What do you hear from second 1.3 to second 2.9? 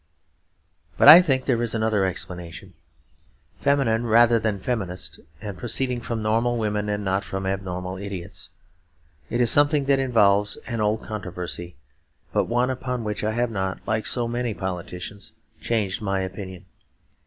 there is another explanation,